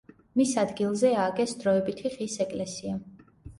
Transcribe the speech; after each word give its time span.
მის 0.39 0.53
ადგილზე 0.61 1.11
ააგეს 1.25 1.53
დროებითი 1.61 2.15
ხის 2.17 2.41
ეკლესია. 2.49 2.99